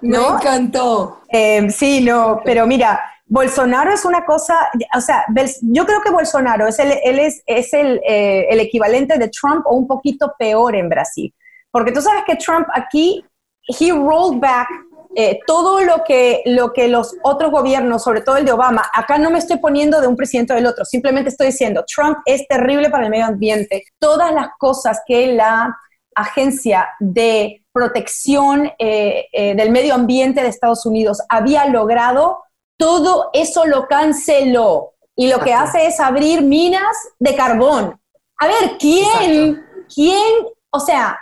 [0.00, 0.30] ¿no?
[0.30, 1.22] Me encantó.
[1.28, 4.54] Eh, sí, no, pero mira, Bolsonaro es una cosa,
[4.96, 5.26] o sea,
[5.60, 9.66] yo creo que Bolsonaro es el, él es, es el, eh, el, equivalente de Trump
[9.66, 11.34] o un poquito peor en Brasil.
[11.70, 13.22] Porque tú sabes que Trump aquí,
[13.68, 14.66] he rolled back
[15.14, 19.18] eh, todo lo que, lo que los otros gobiernos, sobre todo el de Obama, acá
[19.18, 22.48] no me estoy poniendo de un presidente o del otro, simplemente estoy diciendo, Trump es
[22.48, 23.84] terrible para el medio ambiente.
[23.98, 25.76] Todas las cosas que la
[26.14, 32.42] agencia de protección eh, del medio ambiente de Estados Unidos había logrado,
[32.78, 38.00] todo eso lo canceló y lo que hace es abrir minas de carbón.
[38.38, 41.18] A ver, ¿quién, quién, o sea,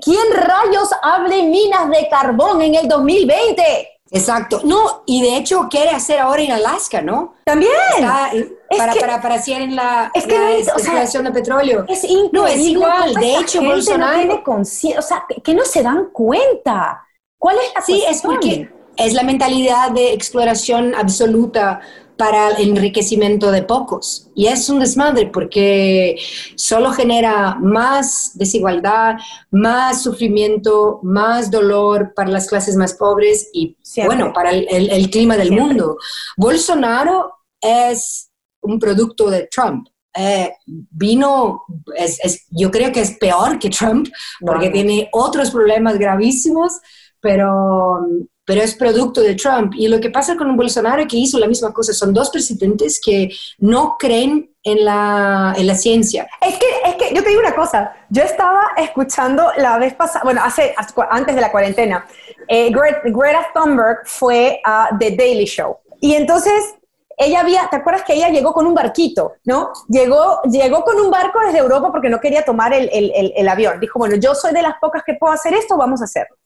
[0.00, 3.88] quién rayos abre minas de carbón en el 2020?
[4.12, 4.60] Exacto.
[4.62, 7.34] No, y de hecho quiere hacer ahora en Alaska, ¿no?
[7.44, 7.72] También.
[7.98, 11.84] para, para, para, hacer en la, es que de petróleo.
[11.88, 12.30] Es increíble.
[12.32, 13.14] No, es igual.
[13.14, 14.40] De hecho, Bolsonaro.
[14.44, 17.04] No tiene o sea, que, no se dan cuenta.
[17.38, 21.80] ¿Cuál es la Sí, es porque es la mentalidad de exploración absoluta
[22.16, 24.30] para el enriquecimiento de pocos.
[24.34, 26.16] Y es un desmadre porque
[26.54, 29.16] solo genera más desigualdad,
[29.50, 35.52] más sufrimiento, más dolor para las clases más pobres y, bueno, para el, clima del
[35.52, 35.96] mundo.
[36.36, 39.88] Bolsonaro es un producto de Trump.
[40.14, 41.64] Eh, vino,
[41.96, 44.08] es, yo creo que es peor que Trump
[44.46, 46.78] porque tiene otros problemas gravísimos,
[47.18, 48.06] pero
[48.44, 49.74] pero es producto de Trump.
[49.76, 53.30] Y lo que pasa con Bolsonaro que hizo la misma cosa, son dos presidentes que
[53.58, 56.28] no creen en la, en la ciencia.
[56.40, 60.24] Es que, es que yo te digo una cosa, yo estaba escuchando la vez pasada,
[60.24, 60.74] bueno, hace,
[61.10, 62.06] antes de la cuarentena,
[62.48, 65.76] eh, Greta, Thunberg fue a The Daily Show.
[66.00, 66.74] Y entonces
[67.16, 69.70] ella había, ¿te acuerdas que ella llegó con un barquito, no?
[69.88, 73.78] Llegó, llegó con un barco desde Europa porque no quería tomar el, el, el avión.
[73.78, 76.36] Dijo, bueno, yo soy de las pocas que puedo hacer esto, vamos a hacerlo.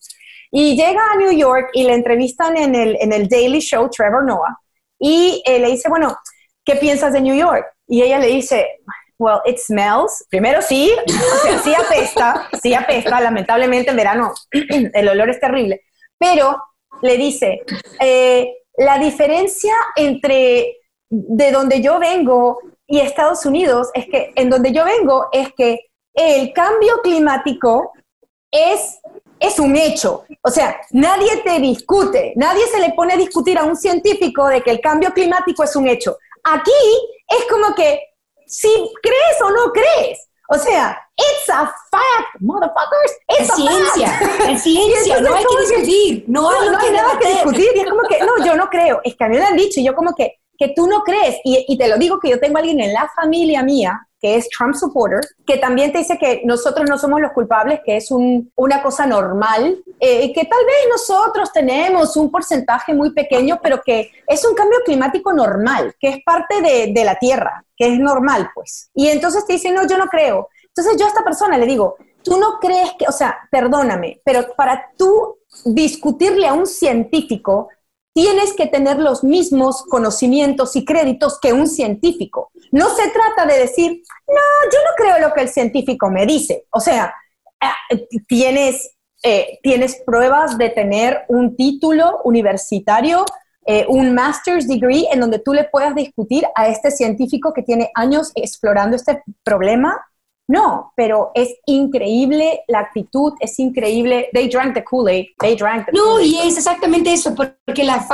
[0.51, 4.25] Y llega a New York y le entrevistan en el, en el Daily Show, Trevor
[4.25, 4.57] Noah,
[4.99, 6.17] y eh, le dice, bueno,
[6.65, 7.67] ¿qué piensas de New York?
[7.87, 8.67] Y ella le dice,
[9.19, 10.25] well, it smells.
[10.31, 10.91] Primero sí,
[11.65, 15.83] sí apesta, sí apesta, lamentablemente en verano el olor es terrible,
[16.19, 16.57] pero
[17.03, 17.63] le dice,
[18.01, 20.77] eh, la diferencia entre
[21.09, 25.87] de donde yo vengo y Estados Unidos es que en donde yo vengo es que
[26.15, 27.93] el cambio climático
[28.51, 28.99] es
[29.39, 30.25] es un hecho.
[30.43, 34.63] O sea, nadie te discute, nadie se le pone a discutir a un científico de
[34.63, 36.17] que el cambio climático es un hecho.
[36.45, 36.71] Aquí
[37.29, 38.01] es como que
[38.47, 38.69] si
[39.03, 40.29] crees o no crees.
[40.49, 43.13] O sea, it's a fact, motherfuckers.
[43.27, 47.69] es ciencia, es ciencia, no hay que discutir, no, hay, nada que discutir.
[47.75, 49.01] Y es como que, no, yo no creo.
[49.03, 51.03] Es que a mí me lo han dicho y yo como que, que tú no
[51.03, 51.37] crees.
[51.45, 54.49] Y, te lo digo que yo tengo a alguien en la familia mía que es
[54.49, 58.83] Trump supporter, que también te dice que nosotros no somos los culpables, que es una
[58.83, 64.45] cosa normal, eh, que tal vez nosotros tenemos un porcentaje muy pequeño, pero que es
[64.47, 68.91] un cambio climático normal, que es parte de, de la Tierra, que es normal, pues.
[68.95, 70.49] Y entonces te dice, no, yo no creo.
[70.69, 74.55] Entonces yo a esta persona le digo, tú no crees que, o sea, perdóname, pero
[74.57, 77.69] para tú discutirle a un científico,
[78.17, 82.51] tienes que tener los mismos conocimientos y créditos que un científico.
[82.73, 86.65] No se trata de decir, no, yo no creo lo que el científico me dice.
[86.71, 87.15] O sea,
[87.91, 93.27] eh, tienes, eh, tienes pruebas de tener un título universitario,
[93.67, 97.91] eh, un master's degree en donde tú le puedas discutir a este científico que tiene
[97.95, 100.03] años explorando este problema
[100.49, 104.29] no, pero es increíble la actitud, es increíble.
[104.33, 105.27] They drank the Kool-Aid.
[105.41, 108.07] They drank the No, y es exactamente eso, porque la,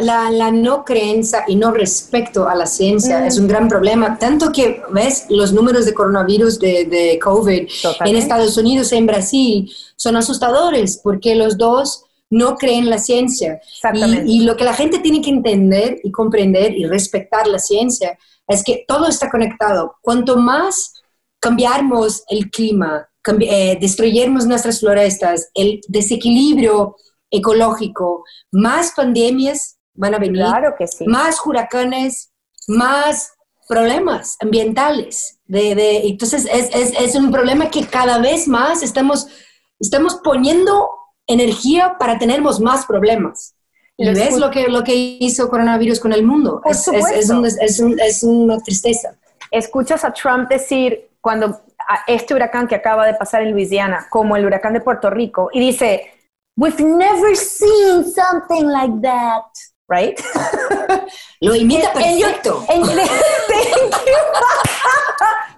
[0.00, 4.18] la, la, no creencia y no respeto a la ciencia es un gran problema.
[4.18, 7.68] Tanto que, ves, los números de coronavirus de, de COVID
[8.04, 13.60] en Estados Unidos, en Brasil, son asustadores, porque los dos no creen la ciencia.
[13.92, 18.16] Y, y lo que la gente tiene que entender y comprender y respetar la ciencia
[18.46, 19.96] es que todo está conectado.
[20.02, 20.99] Cuanto más
[21.40, 23.08] cambiarmos el clima,
[23.40, 26.96] eh, destruyermos nuestras florestas, el desequilibrio
[27.30, 31.06] ecológico, más pandemias van a venir, claro que sí.
[31.06, 32.32] más huracanes,
[32.68, 33.32] más
[33.68, 35.38] problemas ambientales.
[35.46, 39.28] De, entonces es, es, es, un problema que cada vez más estamos,
[39.78, 40.88] estamos poniendo
[41.26, 43.54] energía para tener más problemas.
[43.96, 46.62] ¿Y ves lo que, lo que hizo coronavirus con el mundo?
[46.64, 49.14] es, es una tristeza.
[49.50, 51.60] Escuchas a Trump decir, cuando
[52.06, 55.60] este huracán que acaba de pasar en Luisiana, como el huracán de Puerto Rico, y
[55.60, 56.12] dice,
[56.60, 59.44] We've never seen something like that.
[59.88, 60.20] Right?
[61.40, 62.64] Lo imita perfecto.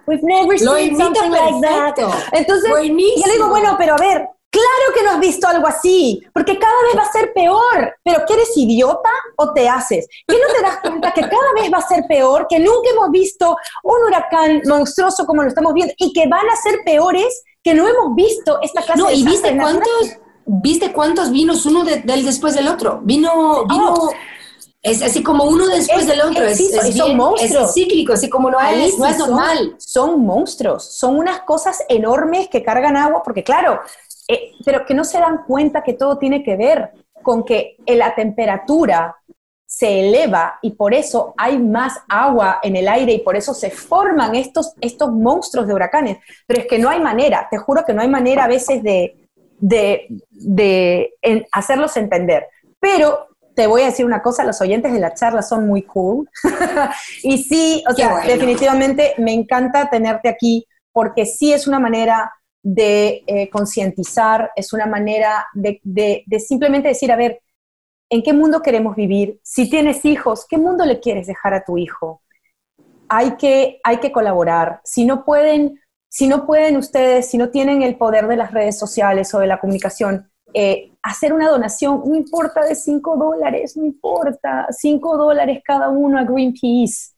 [0.07, 1.97] We've never seen something like that.
[2.31, 2.77] Entonces, yo
[3.27, 6.79] le digo, bueno, pero a ver, Claro que no has visto algo así, porque cada
[6.83, 7.95] vez va a ser peor.
[8.03, 10.07] Pero ¿qué eres idiota o te haces?
[10.27, 13.09] ¿Qué no te das cuenta que cada vez va a ser peor, que nunca hemos
[13.09, 17.73] visto un huracán monstruoso como lo estamos viendo y que van a ser peores que
[17.73, 22.53] no hemos visto esta clase no, ¿y viste cuántos, viste cuántos vinos uno del después
[22.53, 23.01] del otro?
[23.03, 23.91] Vino, vino...
[23.91, 24.11] Oh.
[24.83, 26.43] Es así como uno después del otro.
[26.43, 26.59] Es,
[26.93, 27.69] son monstruos.
[27.69, 29.75] Es cíclico, así como no, es, no es normal.
[29.77, 30.83] Son monstruos.
[30.83, 33.79] Son unas cosas enormes que cargan agua, porque claro,
[34.27, 38.15] eh, pero que no se dan cuenta que todo tiene que ver con que la
[38.15, 39.15] temperatura
[39.65, 43.71] se eleva y por eso hay más agua en el aire y por eso se
[43.71, 46.19] forman estos, estos monstruos de huracanes.
[46.45, 49.17] Pero es que no hay manera, te juro que no hay manera a veces de,
[49.59, 51.15] de,
[51.51, 52.45] hacerlos entender.
[52.79, 56.29] Pero te voy a decir una cosa, los oyentes de la charla son muy cool.
[57.23, 62.31] y sí, o sea, definitivamente me encanta tenerte aquí porque sí es una manera
[62.63, 67.41] de eh, concientizar, es una manera de, de, simplemente decir, a ver,
[68.09, 69.39] ¿en qué mundo queremos vivir?
[69.43, 72.21] Si tienes hijos, ¿qué mundo le quieres dejar a tu hijo?
[73.09, 74.79] Hay que, hay que colaborar.
[74.85, 78.79] Si no pueden, si no pueden ustedes, si no tienen el poder de las redes
[78.79, 83.85] sociales o de la comunicación, eh, hacer una donación, no importa de 5 dólares, no
[83.85, 87.11] importa, 5 dólares cada uno a Greenpeace,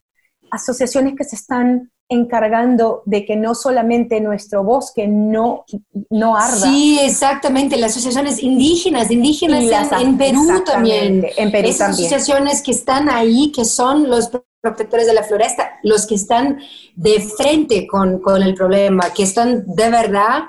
[0.49, 5.65] asociaciones que se están encargando de que no solamente nuestro bosque no,
[6.09, 6.67] no arda.
[6.67, 9.63] Sí, exactamente, las asociaciones indígenas, indígenas
[9.99, 11.25] en, Perú también.
[11.37, 14.29] En Perú Esas asociaciones que están ahí, que son los
[14.61, 16.59] protectores de la floresta, los que están
[16.95, 20.43] de frente con, con el problema, que están de verdad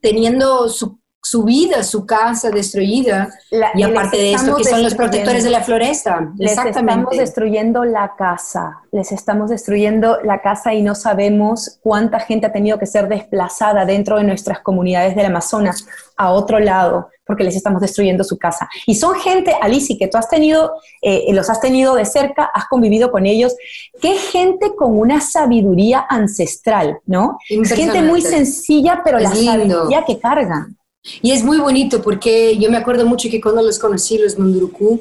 [0.00, 3.28] teniendo su su vida, su casa destruida.
[3.74, 6.32] y aparte de esto, que son los protectores de la floresta.
[6.36, 12.46] Les estamos destruyendo la casa, les estamos destruyendo la casa y no sabemos cuánta gente
[12.46, 17.44] ha tenido que ser desplazada dentro de nuestras comunidades del Amazonas a otro lado porque
[17.44, 18.70] les estamos destruyendo su casa.
[18.86, 22.64] Y son gente, Alicia, que tú has tenido, eh, los has tenido de cerca, has
[22.68, 23.54] convivido con ellos,
[24.00, 27.38] que gente con una sabiduría ancestral, ¿no?
[27.46, 30.77] Gente muy sencilla, pero la sabiduría que cargan.
[31.22, 35.00] Y es muy bonito porque yo me acuerdo mucho que cuando los conocí, los Munduruku,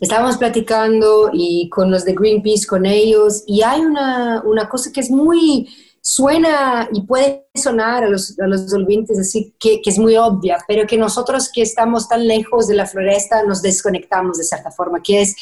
[0.00, 5.00] estábamos platicando y con los de Greenpeace, con ellos, y hay una, una cosa que
[5.00, 5.68] es muy,
[6.02, 8.72] suena y puede sonar a los, a los
[9.20, 12.86] así que, que, es muy obvia, pero que nosotros que estamos tan lejos de la
[12.86, 15.36] floresta nos desconectamos de cierta forma, que es,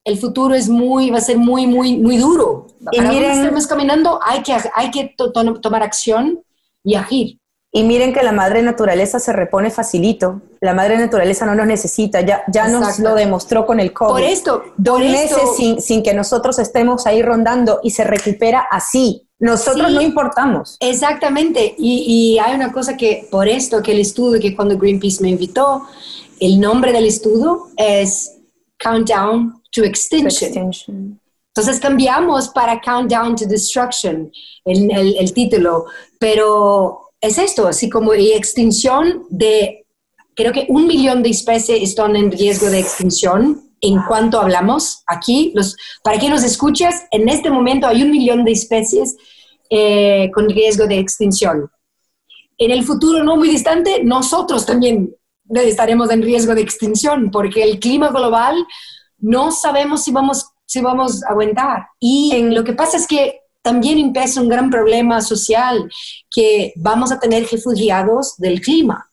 [0.04, 2.66] el futuro es muy, va a ser muy, muy, muy duro.
[2.92, 5.14] Y miren, estemos caminando, hay que, hay que
[5.62, 6.42] tomar acción
[6.82, 7.37] y agir.
[7.70, 10.40] Y miren que la madre naturaleza se repone facilito.
[10.60, 14.10] La madre naturaleza no nos necesita, ya, ya nos lo demostró con el COVID.
[14.10, 19.28] Por esto, dos meses sin, sin, que nosotros estemos ahí rondando y se recupera así.
[19.38, 20.76] Nosotros no importamos.
[20.80, 21.74] Exactamente.
[21.78, 25.28] Y, y, hay una cosa que, por esto, que el estudio, que cuando Greenpeace me
[25.28, 25.86] invitó,
[26.40, 28.32] el nombre del estudio es
[28.82, 30.52] Countdown to Extinction.
[30.52, 31.20] To extinction.
[31.58, 34.30] Entonces cambiamos para Countdown to Destruction,
[34.64, 35.86] el, el, el título.
[36.20, 39.84] Pero es esto, así como extinción de,
[40.36, 45.50] creo que un millón de especies están en riesgo de extinción en cuanto hablamos aquí.
[45.52, 49.16] Los, para que nos escuches, en este momento hay un millón de especies
[49.68, 51.68] eh, con riesgo de extinción.
[52.56, 55.12] En el futuro no muy distante, nosotros también
[55.52, 58.54] estaremos en riesgo de extinción porque el clima global
[59.18, 61.88] no sabemos si vamos, si vamos a aguantar.
[61.98, 65.90] Y en, lo que pasa es que también empieza un gran problema social
[66.30, 69.10] que vamos a tener refugiados del clima.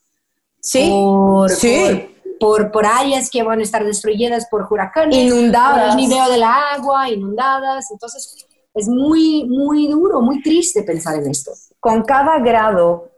[0.60, 2.10] Sí, por, sí.
[2.40, 6.44] Por, por, áreas que van a estar destruidas por huracanes, inundadas, por el nivel del
[6.44, 7.90] agua, inundadas.
[7.90, 11.52] Entonces, es muy, muy duro, muy triste pensar en esto.
[11.80, 13.12] Con cada grado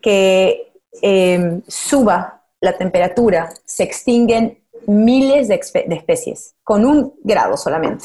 [0.00, 8.04] que em, suba la temperatura, se extinguen miles de, especies, con un grado solamente.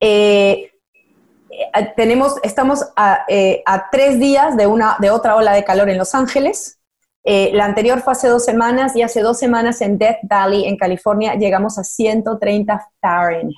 [0.00, 0.70] Eh,
[1.50, 2.84] eh, tenemos, estamos
[3.28, 6.78] eh, a, tres días de, una, de otra ola de calor en Los Ángeles.
[7.24, 10.76] Eh, la anterior fue hace dos semanas y hace dos semanas en Death Valley, en
[10.76, 13.56] California, llegamos a 130 Fahrenheit.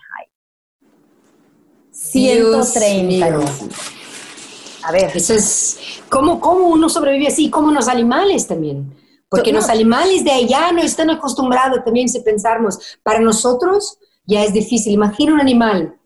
[1.91, 3.27] 130.
[4.85, 5.11] A ver.
[5.15, 7.51] Eso es, ¿cómo, ¿Cómo uno sobrevive así?
[7.51, 8.95] ¿Cómo los animales también?
[9.29, 14.53] Porque los animales de allá no están acostumbrados también, si pensamos, para nosotros ya es
[14.53, 14.93] difícil.
[14.93, 15.99] Imagina un animal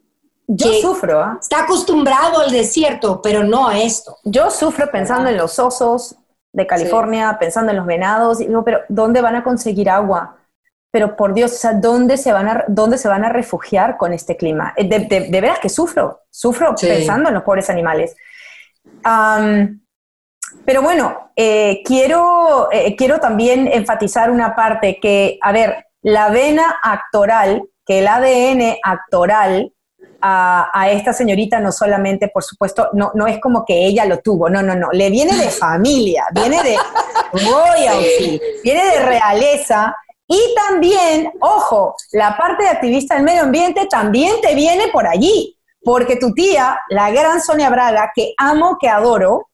[0.47, 1.21] yo sufro.
[1.21, 1.39] ¿ah?
[1.41, 4.19] Está acostumbrado al desierto, pero no a esto.
[4.25, 6.17] Yo sufro pensando en los osos
[6.53, 8.41] de California, pensando en los venados.
[8.41, 10.37] Y no, pero ¿dónde van a conseguir agua?
[10.91, 14.13] Pero por Dios, o sea, ¿dónde se van a, dónde se van a refugiar con
[14.13, 14.75] este clima?
[14.77, 18.15] Eh, de, de, veras que sufro, sufro pensando en los pobres animales.
[20.65, 26.79] Pero bueno, eh, quiero, eh, quiero también enfatizar una parte que, a ver, la vena
[26.83, 29.73] actoral, que el ADN actoral
[30.23, 34.49] a, esta señorita no solamente, por supuesto, no, no es como que ella lo tuvo,
[34.49, 36.77] no, no, no, le viene de familia, viene de
[37.33, 39.97] royalty, viene de realeza.
[40.27, 45.59] Y también, ojo, la parte de activista del medio ambiente también te viene por allí,
[45.83, 49.49] porque tu tía, la gran Sonia Braga, que amo, que adoro,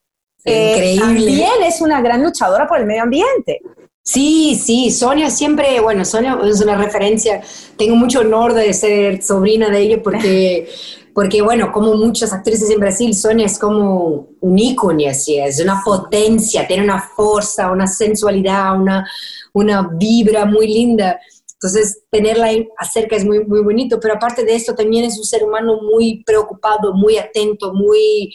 [0.49, 3.61] eh, también es una gran luchadora por el medio ambiente.
[4.03, 7.43] Sí, sí, Sonia siempre, bueno, Sonia es una referencia,
[7.77, 10.67] tengo mucho honor de ser sobrina de ella porque,
[11.15, 15.83] porque bueno, como muchas actrices en Brasil, Sonia es como un ícono, así, es una
[15.85, 19.07] potencia, tiene una fuerza, una sensualidad, una,
[19.53, 21.21] una vibra muy linda.
[21.61, 25.25] Entonces, tenerla ahí acerca es muy, muy bonito, pero aparte de esto, también es un
[25.25, 28.33] ser humano muy preocupado, muy atento, muy,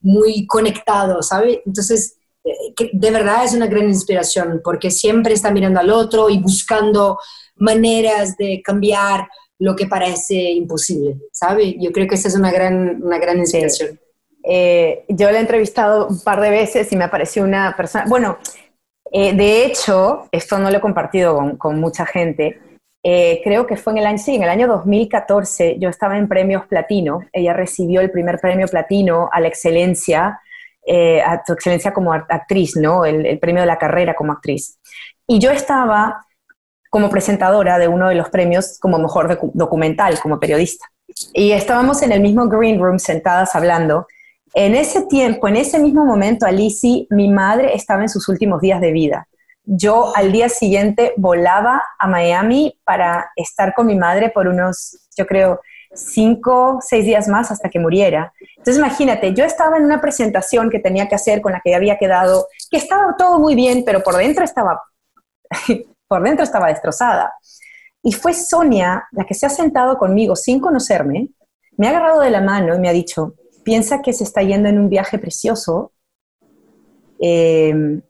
[0.00, 1.62] muy conectado, ¿sabe?
[1.64, 2.18] Entonces,
[2.76, 7.18] que de verdad es una gran inspiración porque siempre está mirando al otro y buscando
[7.56, 11.76] maneras de cambiar lo que parece imposible, ¿sabe?
[11.80, 13.98] Yo creo que esa es una gran, una gran inspiración.
[14.44, 18.38] Eh, yo la he entrevistado un par de veces y me apareció una persona, bueno,
[19.10, 22.60] eh, de hecho, esto no lo he compartido con, con mucha gente,
[23.08, 26.26] eh, creo que fue en el año, sí, en el año 2014, yo estaba en
[26.26, 30.40] premios platino, ella recibió el primer premio platino a la excelencia
[30.84, 33.04] eh, a tu excelencia como actriz, ¿no?
[33.04, 34.80] El, premio de la carrera como actriz.
[35.24, 36.26] Y yo estaba
[36.90, 40.86] como presentadora de uno de los premios como mejor documental, como periodista.
[41.32, 44.08] Y estábamos en el mismo green room sentadas hablando.
[44.52, 48.80] En ese tiempo, en ese mismo momento, Alicia, mi madre estaba en sus últimos días
[48.80, 49.28] de vida.
[49.66, 55.26] Yo al día siguiente volaba a Miami para estar con mi madre por unos, yo
[55.26, 55.60] creo,
[55.92, 58.32] cinco, seis días más hasta que muriera.
[58.56, 61.98] Entonces imagínate, yo estaba en una presentación que tenía que hacer con la que había
[61.98, 64.80] quedado, que estaba todo muy bien, pero por dentro estaba,
[66.08, 67.32] por dentro estaba destrozada.
[68.02, 71.30] Y fue Sonia la que se ha sentado conmigo sin conocerme,
[71.76, 74.68] me ha agarrado de la mano y me ha dicho, piensa que se está yendo
[74.68, 75.92] en un viaje precioso
[77.18, 78.00] em,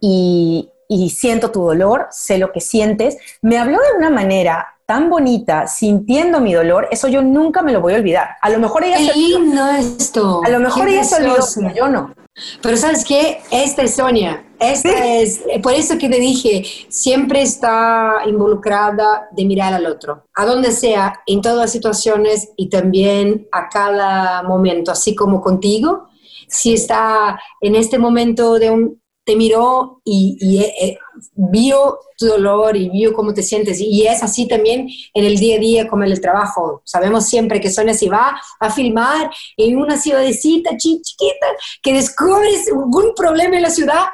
[0.00, 3.16] y, y siento tu dolor, sé lo que sientes.
[3.42, 7.80] Me habló de una manera tan bonita, sintiendo mi dolor, eso yo nunca me lo
[7.80, 8.30] voy a olvidar.
[8.42, 9.70] A lo mejor ella se olvidó.
[9.70, 10.40] esto.
[10.44, 11.46] A lo mejor ella se olvidó,
[11.76, 12.12] yo no.
[12.60, 13.40] Pero ¿sabes qué?
[13.52, 14.44] Esta es Sonia.
[14.58, 20.44] Esta es, por eso que te dije, siempre está involucrada de mirar al otro, a
[20.44, 26.08] donde sea, en todas las situaciones y también a cada momento, así como contigo.
[26.48, 29.00] Si está en este momento de un,
[29.30, 30.98] te miró y, eh, eh,
[31.34, 33.78] vio tu dolor y vio cómo te sientes.
[33.80, 36.82] Y es así también en el día a día como en el trabajo.
[36.84, 41.46] Sabemos siempre que Sonia se va a filmar en una ciudadcita chiquita,
[41.80, 44.06] que descubres algún problema en la ciudad,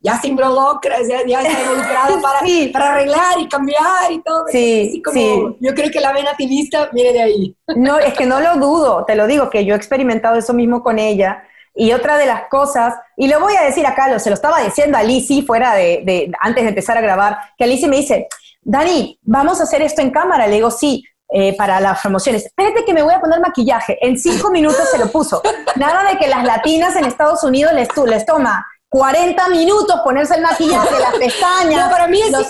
[0.00, 2.40] ya se involucra, ya, ya está involucrada para,
[2.72, 4.46] para arreglar y cambiar y todo.
[4.50, 5.56] Sí, sí.
[5.60, 7.56] Yo creo que la vena activista viene de ahí.
[7.76, 10.82] No, es que no lo dudo, te lo digo, que yo he experimentado eso mismo
[10.82, 11.44] con ella
[11.74, 14.60] y otra de las cosas, y lo voy a decir acá, lo, se lo estaba
[14.60, 18.28] diciendo a Lizzie fuera de, antes de empezar a grabar, que Lizzie me dice,
[18.60, 20.46] Dani, vamos a hacer esto en cámara.
[20.46, 22.44] Le digo, sí, eh, para las promociones.
[22.44, 23.98] Espérate que me voy a poner maquillaje.
[24.06, 25.40] En cinco minutos se lo puso.
[25.76, 30.42] Nada de que las latinas en Estados Unidos les, les toma 40 minutos ponerse el
[30.42, 31.90] maquillaje, las pestañas.
[31.90, 32.46] para mí es los,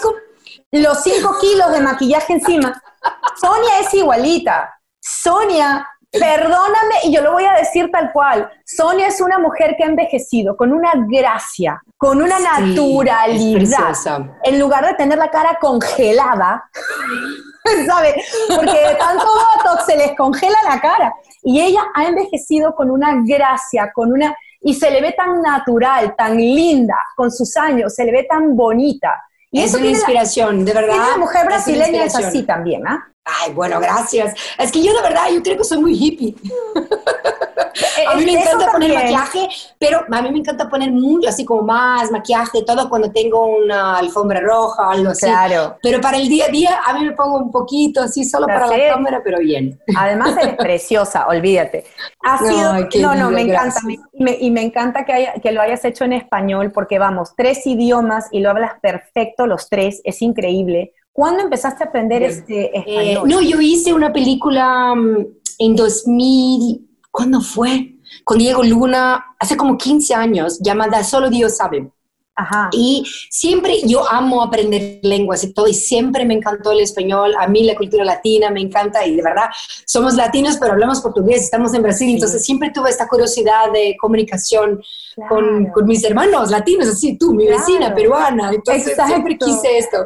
[0.73, 2.83] los cinco kilos de maquillaje encima.
[3.41, 4.75] Sonia es igualita.
[5.01, 8.51] Sonia Perdóname, y yo lo voy a decir tal cual.
[8.67, 13.95] Sonia es una mujer que ha envejecido con una gracia, con una naturalidad.
[14.45, 16.69] En lugar de tener la cara congelada,
[17.87, 18.15] ¿sabes?
[18.55, 21.15] Porque de tanto botox se les congela la cara.
[21.43, 24.37] Y ella ha envejecido con una gracia, con una.
[24.61, 28.55] Y se le ve tan natural, tan linda, con sus años, se le ve tan
[28.55, 29.15] bonita.
[29.55, 30.97] Y es una inspiración, de verdad.
[30.97, 33.07] Esa mujer brasileña es, así también, ¿ah?
[33.25, 34.35] Ay, bueno, gracias.
[34.59, 36.35] Es que yo de verdad, yo creo que soy muy hippie.
[38.09, 39.49] a mí me encanta poner maquillaje,
[39.79, 43.99] pero a mí me encanta poner mucho, así como más maquillaje, todo cuando tengo una
[43.99, 45.27] alfombra roja algo así.
[45.27, 45.77] Claro.
[45.83, 48.67] Pero para el día a día, a mí me pongo un poquito así, solo para
[48.67, 49.79] la cámara, pero bien.
[49.97, 51.85] Además, eres preciosa, olvídate.
[52.23, 53.81] Ha sido, no, no, me encanta.
[54.13, 58.29] y me encanta que, haya, que lo hayas hecho en español, porque vamos, tres idiomas
[58.31, 63.29] y lo hablas perfecto los tres, es increíble ¿Cuándo empezaste a aprender este español?
[63.29, 65.27] no, yo hice una película mm,
[65.59, 67.95] en 2000, ¿cuándo fue?
[68.25, 71.89] Con Diego Luna, hace como 15 años, llamada Solo Dios sabe.
[72.35, 72.71] Ajá.
[72.73, 77.35] Y siempre yo amo aprender lenguas y todo, y siempre me encantó el español.
[77.39, 79.51] A mí la cultura latina me encanta, y de verdad,
[79.85, 84.83] somos latinos, pero hablamos portugués, estamos en Brasil, entonces siempre tuve esta curiosidad de comunicación
[85.29, 88.51] con, con, mis hermanos latinos, así tú, mi vecina peruana.
[88.51, 89.99] Entonces siempre quise esto.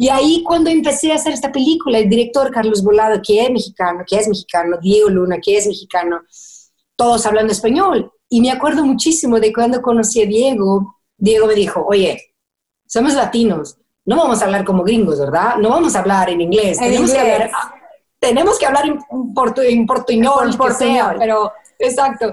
[0.00, 4.04] Y ahí cuando empecé a hacer esta película, el director Carlos Volado, que es mexicano,
[4.06, 6.20] que es mexicano, Diego Luna, que es mexicano,
[6.94, 8.12] todos hablando español.
[8.28, 12.32] Y me acuerdo muchísimo de cuando conocí a Diego, Diego me dijo, oye,
[12.86, 15.56] somos latinos, no vamos a hablar como gringos, ¿verdad?
[15.56, 17.50] No vamos a hablar en inglés, tenemos, Que hablar,
[18.20, 20.56] tenemos que hablar en, portu, en portuñol,
[21.18, 22.32] pero exacto.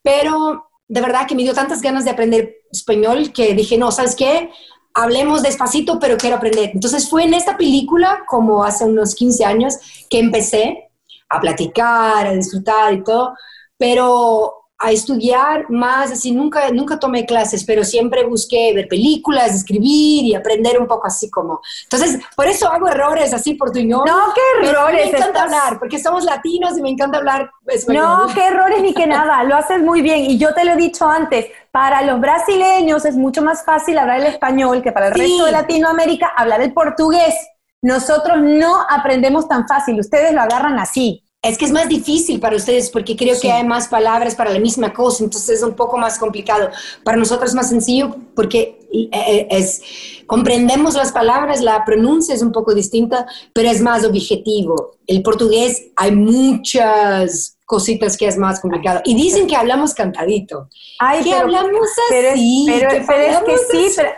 [0.00, 4.14] Pero de verdad que me dio tantas ganas de aprender español que dije, no, ¿sabes
[4.14, 4.50] qué?
[4.94, 6.70] Hablemos despacito, pero quiero aprender.
[6.74, 9.76] Entonces fue en esta película, como hace unos 15 años,
[10.10, 10.90] que empecé
[11.28, 13.34] a platicar, a disfrutar y todo,
[13.78, 20.24] pero a estudiar más, así nunca, nunca tomé clases, pero siempre busqué ver películas, escribir
[20.24, 21.60] y aprender un poco así como.
[21.84, 25.12] Entonces, por eso hago errores así por tu No, qué errores.
[25.12, 28.04] me encanta hablar, porque somos latinos y me encanta hablar español.
[28.04, 30.18] No, qué errores ni que nada, lo haces muy bien.
[30.24, 34.20] Y yo te lo he dicho antes, para los brasileños es mucho más fácil hablar
[34.20, 37.34] el español que para el resto de Latinoamérica hablar el portugués.
[37.82, 41.24] Nosotros no aprendemos tan fácil, ustedes lo agarran así.
[41.44, 44.60] Es que es más difícil para ustedes porque creo que hay más palabras para la
[44.60, 46.70] misma cosa, entonces es un poco más complicado.
[47.02, 49.82] Para nosotros es más sencillo porque eh, eh, es,
[50.26, 54.92] comprendemos las palabras, la pronuncia es un poco distinta, pero es más objetivo.
[55.08, 59.00] El portugués hay muchas cositas que es más complicado.
[59.04, 60.68] Y dicen que hablamos cantadito.
[61.00, 61.88] Ay, que hablamos
[62.30, 62.66] así.
[62.68, 64.10] Pero, es que sí, pero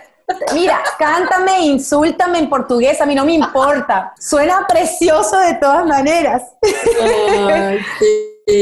[0.54, 4.14] Mira, cántame, insúltame en portugués, a mí no me importa.
[4.18, 6.42] Suena precioso de todas maneras.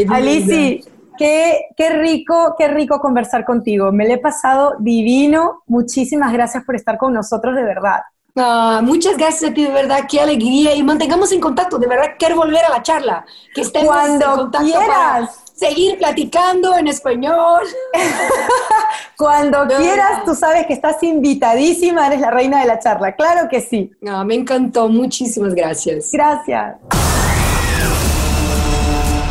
[0.09, 0.85] Alici,
[1.17, 3.93] qué, qué rico, qué rico conversar contigo.
[3.93, 5.63] Me lo he pasado divino.
[5.67, 8.01] Muchísimas gracias por estar con nosotros, de verdad.
[8.35, 12.13] Ah, muchas gracias a ti, de verdad, qué alegría y mantengamos en contacto, de verdad
[12.19, 17.63] quiero volver a la charla, que estemos Cuando en contacto quieras seguir platicando en español.
[19.17, 23.13] Cuando quieras, tú sabes que estás invitadísima, eres la reina de la charla.
[23.15, 23.93] Claro que sí.
[24.01, 24.89] No, me encantó.
[24.89, 26.11] Muchísimas gracias.
[26.13, 26.77] Gracias.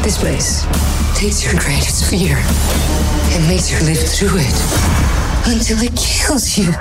[0.03, 0.65] This place
[1.13, 2.37] takes your greatest fear
[3.35, 4.55] and makes you live through it
[5.45, 6.73] until it kills you.